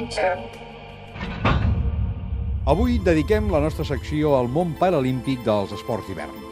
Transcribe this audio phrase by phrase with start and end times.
[0.00, 0.38] Nature.
[2.70, 6.46] Avui dediquem la nostra secció al món paralímpic dels esports d'hivern.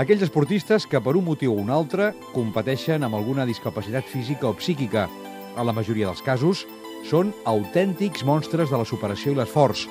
[0.00, 4.54] Aquells esportistes que per un motiu o un altre competeixen amb alguna discapacitat física o
[4.56, 5.08] psíquica.
[5.54, 6.64] En la majoria dels casos,
[7.04, 9.86] són autèntics monstres de la superació i l'esforç,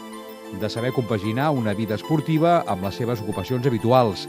[0.60, 4.28] de saber compaginar una vida esportiva amb les seves ocupacions habituals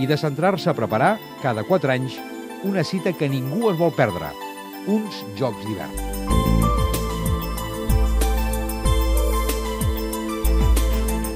[0.00, 2.16] i de centrar-se a preparar, cada 4 anys,
[2.64, 4.32] una cita que ningú es vol perdre,
[4.88, 6.41] uns Jocs d'hivern.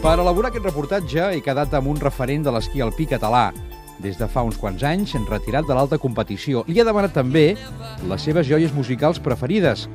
[0.07, 3.49] Per elaborar aquest reportatge he quedat amb un referent de l'esquí alpí català.
[3.99, 6.61] Des de fa uns quants anys, retirat de l'alta competició.
[6.71, 7.57] Li ha demanat també
[8.07, 9.89] les seves joies musicals preferides.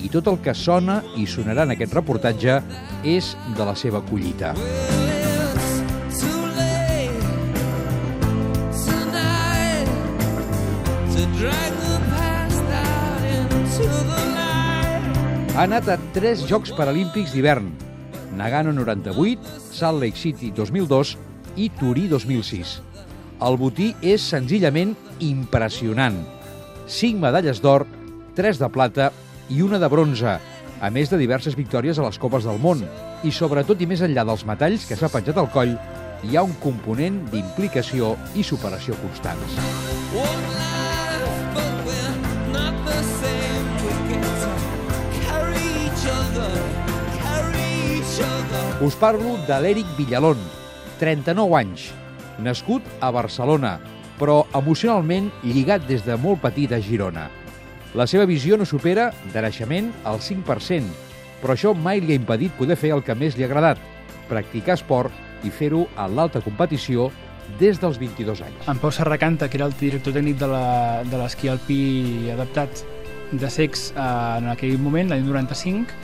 [0.00, 2.54] I tot el que sona i sonarà en aquest reportatge
[3.04, 3.28] és
[3.58, 4.54] de la seva collita.
[15.52, 17.68] Ha anat a tres Jocs Paralímpics d'hivern,
[18.36, 19.38] Nagano 98,
[19.72, 21.16] Salt Lake City 2002
[21.56, 22.80] i Turí 2006.
[23.46, 26.18] El botí és senzillament impressionant.
[26.88, 27.86] 5 medalles d'or,
[28.38, 29.10] 3 de plata
[29.50, 30.38] i una de bronze,
[30.80, 32.84] a més de diverses victòries a les Copes del Món.
[33.26, 35.74] I sobretot i més enllà dels metalls que s'ha penjat al coll,
[36.22, 39.58] hi ha un component d'implicació i superació constants.
[48.78, 50.38] Us parlo de l'Eric Villalón,
[51.00, 51.88] 39 anys,
[52.38, 53.72] nascut a Barcelona,
[54.20, 57.24] però emocionalment lligat des de molt petit a Girona.
[57.98, 60.92] La seva visió no supera, de naixement, el 5%,
[61.42, 63.82] però això mai li ha impedit poder fer el que més li ha agradat,
[64.30, 67.08] practicar esport i fer-ho a l'alta competició
[67.58, 68.70] des dels 22 anys.
[68.70, 72.86] En Pau Serracanta, que era el director tècnic de l'esquí alpí adaptat
[73.32, 74.06] de sex eh,
[74.38, 75.98] en aquell moment, l'any 95,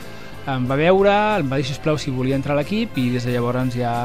[0.45, 3.33] em va veure, em va dir, sisplau, si volia entrar a l'equip i des de
[3.33, 3.95] llavors ja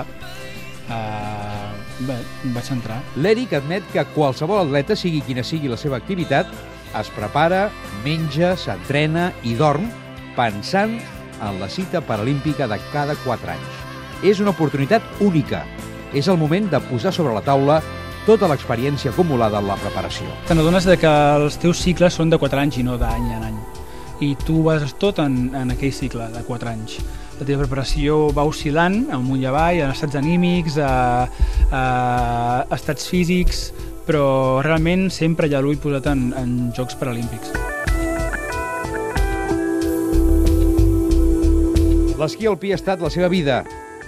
[0.89, 1.71] eh,
[2.07, 3.01] bé, em vaig entrar.
[3.17, 6.51] L'Eric admet que qualsevol atleta, sigui quina sigui la seva activitat,
[6.99, 7.69] es prepara,
[8.05, 9.87] menja, s'entrena i dorm
[10.37, 10.97] pensant
[11.41, 13.79] en la cita paralímpica de cada 4 anys.
[14.27, 15.65] És una oportunitat única.
[16.13, 17.79] És el moment de posar sobre la taula
[18.27, 20.29] tota l'experiència acumulada en la preparació.
[20.49, 23.61] Te n'adones que els teus cicles són de 4 anys i no d'any en any
[24.21, 26.99] i tu bases tot en, en aquell cicle de 4 anys.
[27.41, 31.25] La teva preparació va oscil·lant amunt i avall, en estats anímics, a,
[31.73, 31.85] a
[32.77, 33.71] estats físics,
[34.05, 37.55] però realment sempre hi ha l'ull posat en, en Jocs Paralímpics.
[42.21, 43.63] L'esquí alpí ha estat la seva vida.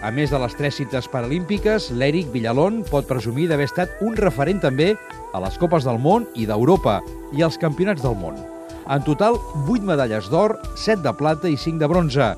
[0.04, 4.60] A més de les tres cites paralímpiques, l'Eric Villalón pot presumir d'haver estat un referent
[4.60, 4.92] també
[5.32, 7.00] a les Copes del Món i d'Europa
[7.32, 8.51] i als Campionats del Món.
[8.90, 9.38] En total,
[9.68, 12.32] 8 medalles d'or, 7 de plata i 5 de bronze.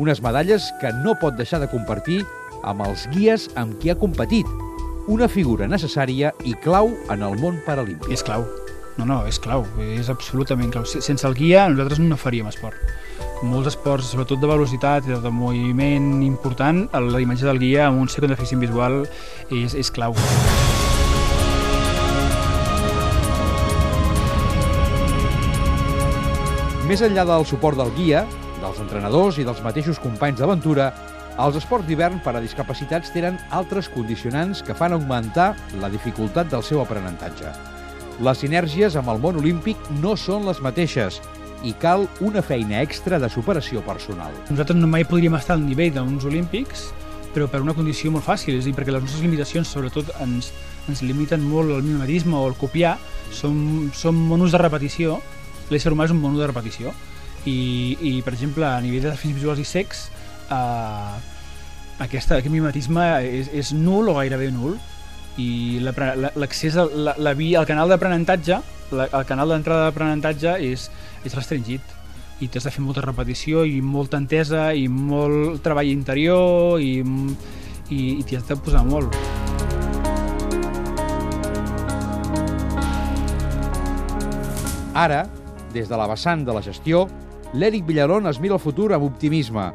[0.00, 2.22] Unes medalles que no pot deixar de compartir
[2.64, 4.48] amb els guies amb qui ha competit.
[5.06, 8.10] Una figura necessària i clau en el món paralímpic.
[8.16, 8.46] És clau.
[8.96, 9.66] No, no, és clau.
[9.84, 10.86] És absolutament clau.
[10.88, 12.78] Sense el guia nosaltres no faríem esport.
[13.44, 18.08] Molts esports, sobretot de velocitat i de moviment important, la imatge del guia amb un
[18.08, 19.02] segon deficient visual
[19.50, 20.16] és, és clau.
[26.94, 28.20] Més enllà del suport del guia,
[28.62, 30.84] dels entrenadors i dels mateixos companys d'aventura,
[31.42, 35.48] els esports d'hivern per a discapacitats tenen altres condicionants que fan augmentar
[35.82, 37.50] la dificultat del seu aprenentatge.
[38.22, 41.18] Les sinergies amb el món olímpic no són les mateixes
[41.66, 44.30] i cal una feina extra de superació personal.
[44.52, 46.92] Nosaltres no mai podríem estar al nivell d'uns olímpics,
[47.34, 50.54] però per una condició molt fàcil, és a dir, perquè les nostres limitacions sobretot ens,
[50.86, 53.00] ens limiten molt el mimetisme o el copiar,
[53.34, 55.24] som, som monos de repetició
[55.70, 56.94] l'ésser humà és un mono de repetició.
[57.44, 60.06] I, i per exemple a nivell de fins visuals i sex
[60.48, 61.16] eh,
[62.00, 64.78] aquesta, aquest mimetisme és, és nul o gairebé nul.
[65.36, 70.88] I l'accés la, la, la via, al canal d'aprenentatge el canal d'entrada d'aprenentatge és,
[71.24, 71.82] és restringit.
[72.42, 76.98] I t'has de fer molta repetició i molta entesa i molt treball interior i,
[77.88, 79.14] i, i t'hi has de posar molt.
[84.94, 85.24] Ara,
[85.74, 87.08] des de la vessant de la gestió,
[87.52, 89.72] l'Eric Villalón es mira el futur amb optimisme.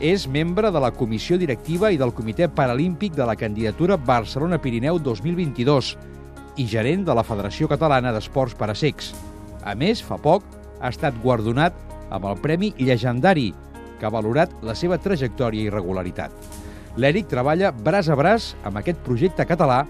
[0.00, 5.94] És membre de la comissió directiva i del Comitè Paralímpic de la candidatura Barcelona-Pirineu 2022
[6.58, 9.12] i gerent de la Federació Catalana d'Esports per a Secs.
[9.62, 10.42] A més, fa poc,
[10.80, 11.76] ha estat guardonat
[12.10, 13.52] amb el Premi Llegendari,
[14.00, 16.32] que ha valorat la seva trajectòria i regularitat.
[16.96, 19.82] L'Eric treballa braç a braç amb aquest projecte català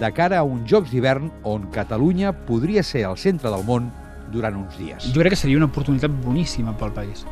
[0.00, 3.88] de cara a uns Jocs d'hivern on Catalunya podria ser el centre del món
[4.30, 5.10] durant uns dies.
[5.12, 7.26] Jo crec que seria una oportunitat boníssima pel país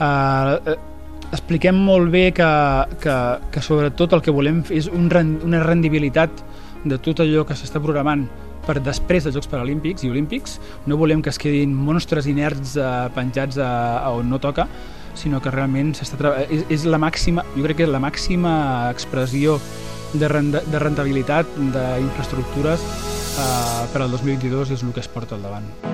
[0.00, 0.76] eh,
[1.32, 2.48] expliquem molt bé que,
[3.02, 3.14] que,
[3.50, 5.08] que sobretot el que volem és un,
[5.44, 6.44] una rendibilitat
[6.84, 8.26] de tot allò que s'està programant
[8.64, 10.58] per després dels Jocs Paralímpics i Olímpics.
[10.88, 13.70] No volem que es quedin monstres inerts eh, penjats a,
[14.04, 14.68] a on no toca,
[15.14, 16.14] sinó que realment és,
[16.72, 18.54] és la màxima, jo crec que és la màxima
[18.92, 19.58] expressió
[20.14, 25.44] de, renda, de rentabilitat d'infraestructures eh, per al 2022 és el que es porta al
[25.44, 25.93] davant.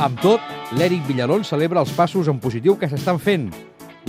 [0.00, 0.40] Amb tot,
[0.80, 3.50] l'Eric Villalón celebra els passos en positiu que s'estan fent,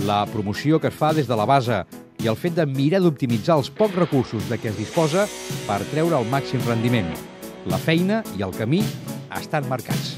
[0.08, 1.82] la promoció que es fa des de la base
[2.24, 5.26] i el fet de mirar d'optimitzar els pocs recursos de què es disposa
[5.66, 7.10] per treure el màxim rendiment.
[7.68, 8.80] La feina i el camí
[9.36, 10.14] estan marcats.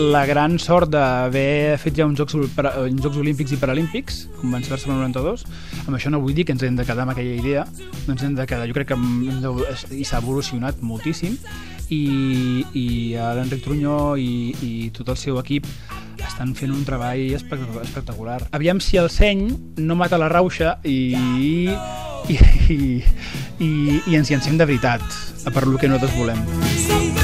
[0.00, 4.64] La gran sort d'haver fet ja uns Jocs, uns Jocs Olímpics i Paralímpics, com van
[4.64, 5.44] ser Barcelona 92,
[5.84, 7.68] amb això no vull dir que ens hem de quedar amb aquella idea,
[8.08, 11.36] no ens hem de quedar, jo crec que s'ha evolucionat moltíssim
[11.90, 15.68] i, i l'Enric Trunyó i, i tot el seu equip
[16.24, 18.40] estan fent un treball espectacular.
[18.56, 19.48] Aviam si el seny
[19.82, 21.58] no mata la rauxa i, i,
[22.32, 22.80] i,
[23.58, 23.70] i,
[24.06, 25.04] i ens llancem de veritat
[25.52, 27.23] per lo que nosaltres volem.